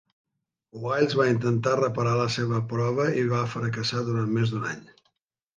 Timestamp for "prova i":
2.73-3.29